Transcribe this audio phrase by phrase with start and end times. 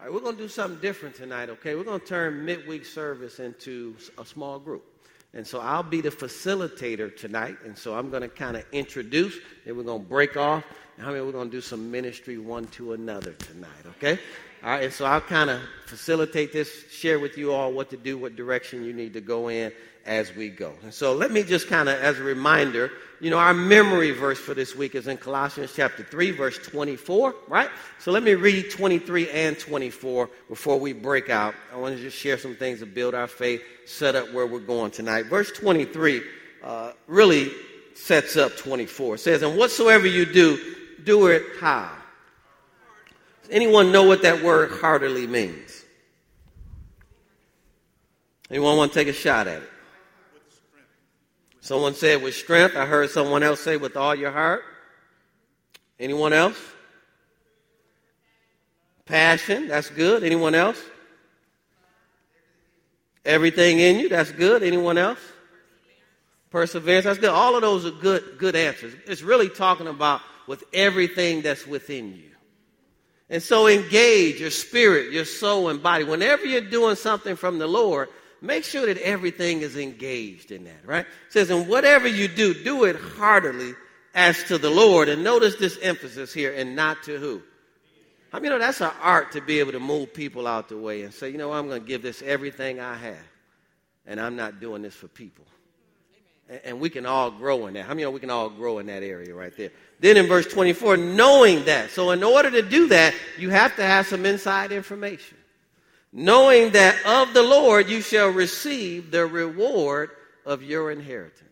[0.00, 1.74] All right, we're going to do something different tonight, okay?
[1.74, 4.82] We're going to turn midweek service into a small group.
[5.34, 7.58] And so I'll be the facilitator tonight.
[7.66, 9.36] And so I'm going to kind of introduce,
[9.66, 10.64] and we're going to break off.
[10.96, 14.18] And I mean, we're going to do some ministry one to another tonight, okay?
[14.62, 17.96] All right, and so I'll kind of facilitate this, share with you all what to
[17.96, 19.72] do, what direction you need to go in
[20.04, 20.74] as we go.
[20.82, 24.38] And so let me just kind of, as a reminder, you know, our memory verse
[24.38, 27.70] for this week is in Colossians chapter 3, verse 24, right?
[28.00, 31.54] So let me read 23 and 24 before we break out.
[31.72, 34.58] I want to just share some things to build our faith, set up where we're
[34.58, 35.26] going tonight.
[35.26, 36.22] Verse 23
[36.62, 37.50] uh, really
[37.94, 39.14] sets up 24.
[39.14, 40.58] It says, And whatsoever you do,
[41.04, 41.92] do it how?
[43.50, 45.84] Anyone know what that word heartily means?
[48.48, 49.70] Anyone want to take a shot at it?
[51.60, 52.76] Someone said with strength.
[52.76, 54.62] I heard someone else say with all your heart.
[55.98, 56.58] Anyone else?
[59.04, 60.24] Passion, that's good.
[60.24, 60.80] Anyone else?
[63.24, 64.62] Everything in you, that's good.
[64.62, 65.18] Anyone else?
[66.50, 67.30] Perseverance, that's good.
[67.30, 68.94] All of those are good, good answers.
[69.06, 72.29] It's really talking about with everything that's within you.
[73.30, 76.02] And so engage your spirit, your soul, and body.
[76.02, 78.08] Whenever you're doing something from the Lord,
[78.42, 81.06] make sure that everything is engaged in that, right?
[81.06, 83.74] It says, and whatever you do, do it heartily
[84.14, 85.08] as to the Lord.
[85.08, 87.40] And notice this emphasis here, and not to who?
[88.32, 90.78] I mean, you know, that's an art to be able to move people out the
[90.78, 93.26] way and say, you know, I'm going to give this everything I have,
[94.06, 95.44] and I'm not doing this for people.
[96.64, 97.84] And, we can all grow in that.
[97.84, 99.70] How I many know we can all grow in that area right there?
[100.00, 101.90] Then in verse 24, knowing that.
[101.90, 105.36] So in order to do that, you have to have some inside information
[106.12, 110.10] knowing that of the Lord you shall receive the reward
[110.44, 111.48] of your inheritance.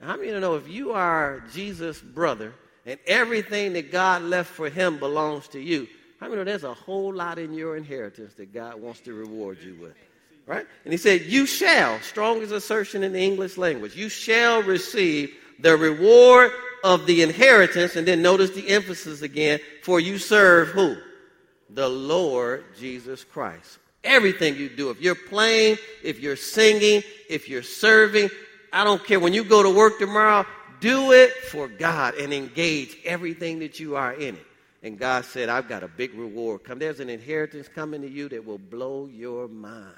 [0.00, 2.52] Now, how many of you know if you are Jesus' brother
[2.84, 5.86] and everything that God left for him belongs to you,
[6.20, 9.58] how many know there's a whole lot in your inheritance that God wants to reward
[9.62, 9.94] you with?
[10.46, 10.66] Right?
[10.84, 15.76] And he said, You shall, strongest assertion in the English language, you shall receive the
[15.76, 16.50] reward
[16.82, 17.96] of the inheritance.
[17.96, 20.96] And then notice the emphasis again, for you serve who?
[21.74, 23.78] the Lord Jesus Christ.
[24.04, 28.30] Everything you do, if you're playing, if you're singing, if you're serving,
[28.72, 29.20] I don't care.
[29.20, 30.44] When you go to work tomorrow,
[30.80, 34.46] do it for God and engage everything that you are in it.
[34.82, 36.64] And God said, I've got a big reward.
[36.64, 39.94] Come, there's an inheritance coming to you that will blow your mind.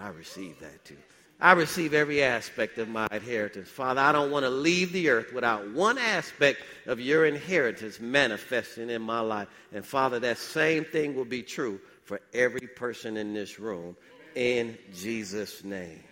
[0.00, 0.96] I receive that too.
[1.40, 3.68] I receive every aspect of my inheritance.
[3.68, 8.90] Father, I don't want to leave the earth without one aspect of your inheritance manifesting
[8.90, 9.46] in my life.
[9.72, 13.96] And Father, that same thing will be true for every person in this room
[14.34, 16.02] in Jesus' name.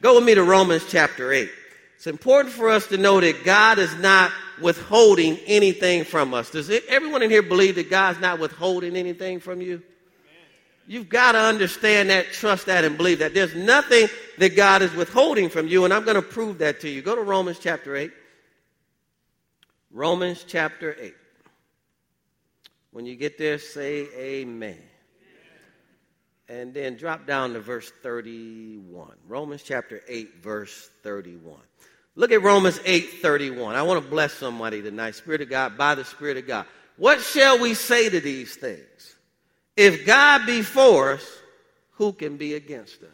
[0.00, 1.50] Go with me to Romans chapter 8.
[1.96, 6.50] It's important for us to know that God is not withholding anything from us.
[6.50, 9.82] Does everyone in here believe that God's not withholding anything from you?
[10.86, 13.32] You've got to understand that, trust that, and believe that.
[13.32, 14.08] There's nothing
[14.38, 17.00] that God is withholding from you, and I'm going to prove that to you.
[17.00, 18.10] Go to Romans chapter 8.
[19.90, 21.14] Romans chapter 8.
[22.90, 24.78] When you get there, say amen.
[26.48, 29.14] And then drop down to verse 31.
[29.26, 31.56] Romans chapter 8, verse 31.
[32.16, 33.74] Look at Romans 8, 31.
[33.74, 35.14] I want to bless somebody tonight.
[35.14, 36.66] Spirit of God, by the Spirit of God.
[36.96, 39.13] What shall we say to these things?
[39.76, 41.38] If God be for us,
[41.92, 43.08] who can be against us?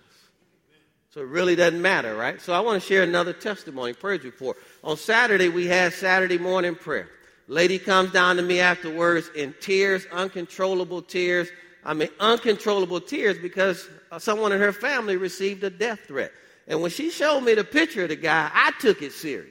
[1.11, 2.41] So it really doesn't matter, right?
[2.41, 4.59] So I want to share another testimony, praise report.
[4.85, 7.09] On Saturday, we had Saturday morning prayer.
[7.49, 11.49] Lady comes down to me afterwards in tears, uncontrollable tears.
[11.85, 13.89] I mean, uncontrollable tears because
[14.19, 16.31] someone in her family received a death threat.
[16.69, 19.51] And when she showed me the picture of the guy, I took it serious.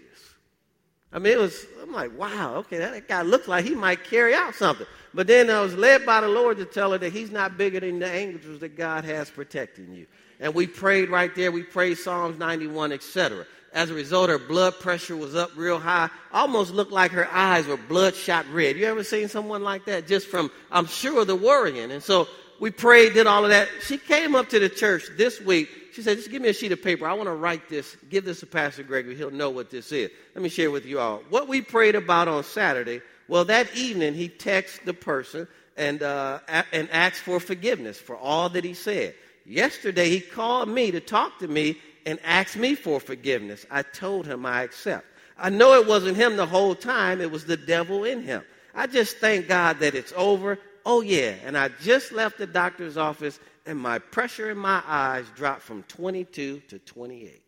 [1.12, 4.36] I mean, it was, I'm like, wow, okay, that guy looks like he might carry
[4.36, 4.86] out something.
[5.14, 7.80] But then I was led by the Lord to tell her that He's not bigger
[7.80, 10.06] than the angels that God has protecting you.
[10.40, 11.52] And we prayed right there.
[11.52, 13.46] We prayed Psalms 91, etc.
[13.74, 16.10] As a result, her blood pressure was up real high.
[16.32, 18.78] Almost looked like her eyes were bloodshot red.
[18.78, 20.08] You ever seen someone like that?
[20.08, 21.92] Just from, I'm sure, the worrying.
[21.92, 22.28] And so
[22.60, 23.70] we prayed, did all of that.
[23.82, 25.70] She came up to the church this week.
[25.94, 27.08] She said, just give me a sheet of paper.
[27.08, 27.98] I want to write this.
[28.10, 29.16] Give this to Pastor Gregory.
[29.16, 30.12] He'll know what this is.
[30.36, 31.24] Let me share with you all.
[31.30, 35.48] What we prayed about on Saturday well, that evening he texts the person
[35.78, 36.40] and, uh,
[36.74, 39.14] and asks for forgiveness for all that he said.
[39.46, 41.78] Yesterday he called me to talk to me
[42.08, 43.68] and asked me for forgiveness.
[43.70, 45.06] I told him I accept.
[45.38, 48.42] I know it wasn't him the whole time, it was the devil in him.
[48.74, 50.58] I just thank God that it's over.
[50.86, 51.36] Oh, yeah.
[51.46, 55.84] And I just left the doctor's office and my pressure in my eyes dropped from
[55.84, 57.42] 22 to 28.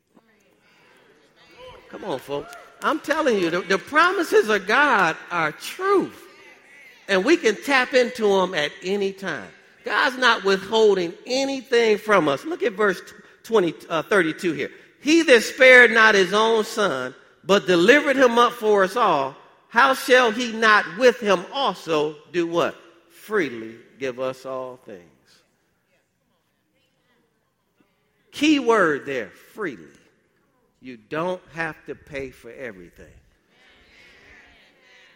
[1.89, 2.53] Come on, folks.
[2.83, 6.27] I'm telling you, the, the promises of God are truth.
[7.07, 9.49] And we can tap into them at any time.
[9.83, 12.45] God's not withholding anything from us.
[12.45, 13.01] Look at verse
[13.43, 14.69] 20, uh, 32 here.
[15.01, 19.35] He that spared not his own son, but delivered him up for us all,
[19.69, 22.75] how shall he not with him also do what?
[23.31, 24.99] Freely give us all things.
[28.33, 29.87] Key word there freely.
[30.81, 33.13] You don't have to pay for everything.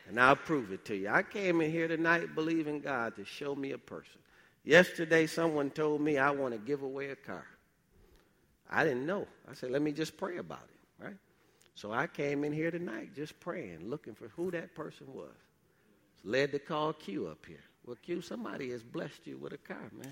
[0.07, 1.09] And I'll prove it to you.
[1.09, 4.21] I came in here tonight believing God to show me a person.
[4.63, 7.45] Yesterday, someone told me I want to give away a car.
[8.71, 9.27] I didn't know.
[9.51, 11.17] I said, let me just pray about it, right?
[11.75, 15.35] So I came in here tonight just praying, looking for who that person was.
[16.23, 17.59] Led to call Q up here.
[17.85, 20.09] Well, Q, somebody has blessed you with a car, man.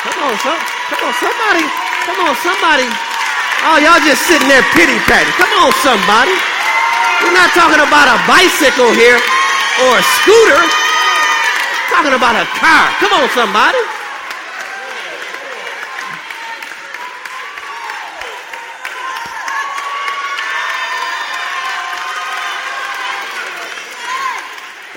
[0.00, 0.56] Come on, some,
[0.88, 1.64] come on, somebody,
[2.08, 2.88] come on, somebody.
[3.68, 5.28] Oh, y'all just sitting there pity patting.
[5.36, 6.32] Come on, somebody.
[7.20, 9.20] We're not talking about a bicycle here
[9.84, 10.56] or a scooter.
[10.56, 12.88] We're talking about a car.
[13.04, 14.03] Come on, somebody.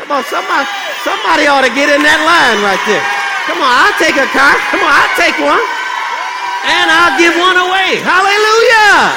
[0.07, 0.63] Come on, somebody,
[1.03, 3.03] somebody ought to get in that line right there.
[3.43, 4.55] Come on, I'll take a car.
[4.71, 5.59] Come on, I'll take one.
[6.63, 7.99] And I'll give one away.
[8.07, 9.11] Hallelujah!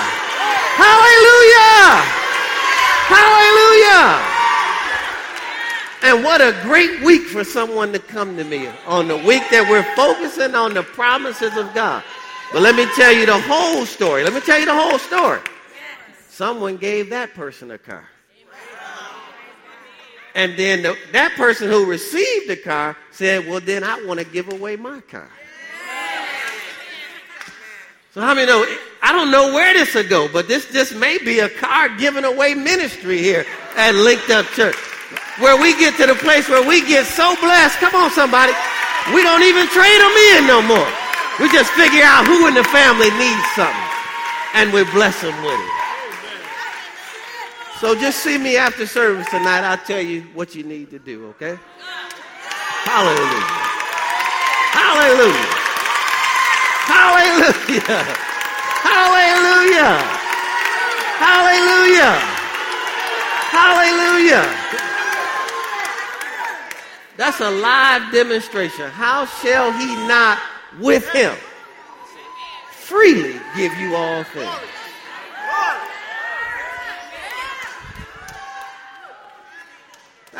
[0.75, 1.95] Hallelujah!
[3.07, 4.19] Hallelujah!
[6.03, 9.71] And what a great week for someone to come to me on the week that
[9.71, 12.03] we're focusing on the promises of God.
[12.53, 14.25] But let me tell you the whole story.
[14.25, 15.39] Let me tell you the whole story.
[16.31, 18.09] Someone gave that person a car.
[20.35, 24.27] And then the, that person who received the car said, Well, then I want to
[24.27, 25.29] give away my car.
[28.13, 28.67] So, how many know?
[29.03, 32.25] I don't know where this will go, but this just may be a car giving
[32.25, 33.47] away ministry here
[33.77, 34.75] at Linked Up Church,
[35.39, 37.79] where we get to the place where we get so blessed.
[37.79, 38.53] Come on, somebody.
[39.15, 40.91] We don't even trade them in no more.
[41.39, 43.91] We just figure out who in the family needs something,
[44.55, 45.80] and we bless them with it.
[47.81, 49.65] So just see me after service tonight.
[49.65, 51.59] I'll tell you what you need to do, okay?
[52.85, 53.47] Hallelujah.
[54.77, 55.61] Hallelujah.
[56.85, 58.05] Hallelujah.
[58.85, 59.97] Hallelujah.
[61.25, 62.21] Hallelujah.
[63.49, 64.45] Hallelujah.
[67.17, 68.91] That's a live demonstration.
[68.91, 70.39] How shall he not
[70.79, 71.35] with him
[72.73, 74.51] freely give you all things?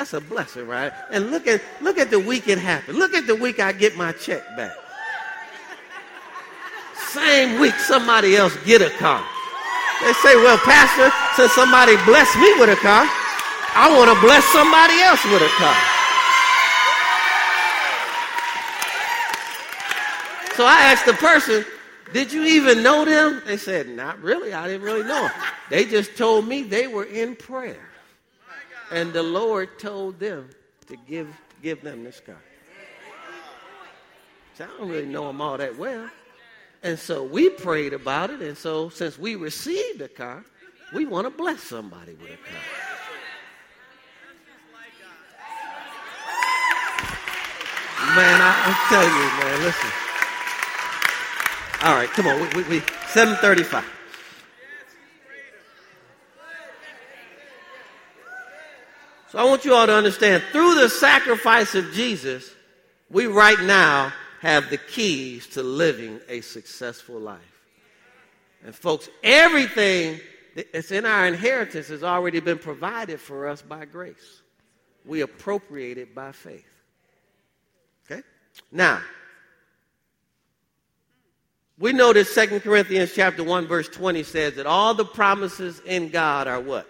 [0.01, 0.95] That's a blessing, right?
[1.11, 2.97] And look at look at the week it happened.
[2.97, 4.73] Look at the week I get my check back.
[7.09, 9.23] Same week somebody else get a car.
[10.01, 13.05] They say, well, Pastor, since somebody blessed me with a car,
[13.75, 15.77] I want to bless somebody else with a car.
[20.57, 21.63] So I asked the person,
[22.15, 23.43] did you even know them?
[23.45, 24.55] They said, not really.
[24.55, 25.33] I didn't really know them.
[25.69, 27.90] They just told me they were in prayer.
[28.91, 30.51] And the Lord told them
[30.87, 31.29] to give,
[31.63, 32.43] give them this car.
[34.59, 36.11] So I don't really know them all that well.
[36.83, 38.41] And so we prayed about it.
[38.43, 40.45] And so since we received a car,
[40.93, 42.61] we want to bless somebody with a car.
[48.17, 49.91] Man, I, am telling you, man, listen.
[51.83, 52.41] All right, come on.
[52.41, 54.00] We, we, we 735.
[59.31, 62.53] So I want you all to understand through the sacrifice of Jesus,
[63.11, 67.41] we right now have the keys to living a successful life.
[68.65, 70.19] And folks, everything
[70.73, 74.43] that's in our inheritance has already been provided for us by grace.
[75.05, 76.67] We appropriate it by faith.
[78.11, 78.23] Okay?
[78.73, 79.01] Now,
[81.79, 86.09] we know that 2 Corinthians chapter 1 verse 20 says that all the promises in
[86.09, 86.90] God are what?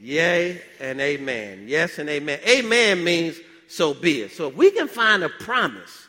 [0.00, 1.64] Yea and amen.
[1.66, 2.38] Yes and amen.
[2.48, 3.38] Amen means
[3.68, 4.32] so be it.
[4.32, 6.08] So if we can find a promise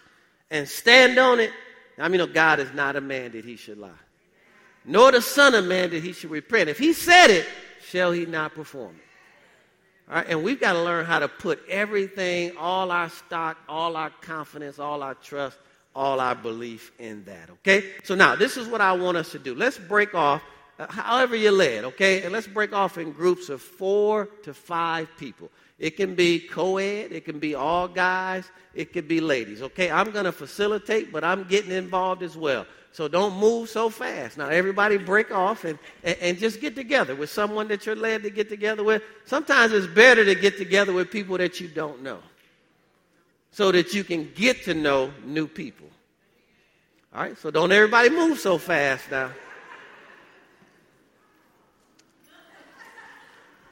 [0.52, 1.52] and stand on it,
[1.98, 3.90] I mean, God is not a man that he should lie,
[4.86, 6.70] nor the Son of Man that he should repent.
[6.70, 7.46] If he said it,
[7.88, 10.10] shall he not perform it?
[10.10, 13.96] All right, and we've got to learn how to put everything, all our stock, all
[13.96, 15.58] our confidence, all our trust,
[15.94, 17.50] all our belief in that.
[17.50, 17.92] Okay?
[18.04, 19.54] So now, this is what I want us to do.
[19.54, 20.42] Let's break off
[20.80, 22.24] Uh, however you're led, okay?
[22.24, 25.52] And let's break off in groups of four to five people.
[25.78, 29.92] It can be co ed, it can be all guys, it can be ladies, okay?
[29.92, 32.66] I'm to facilitate, but I'm getting involved as well.
[32.94, 34.38] So don't move so fast.
[34.38, 38.24] Now, everybody break off and, and, and, just get together with someone that you're led
[38.24, 39.04] to get together with.
[39.26, 42.20] Sometimes it's better to get together with people that you don't know
[43.52, 45.88] so that you can get to know new people.
[47.14, 49.32] All right, so don't everybody move so fast now.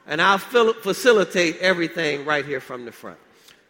[0.08, 3.18] And I'll facilitate everything right here from the front.